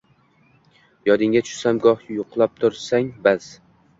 Yodingga 1.09 1.43
tushsam 1.49 1.81
goh 1.85 2.01
yuqlab 2.15 2.57
tursang 2.65 3.15
bas 3.29 3.53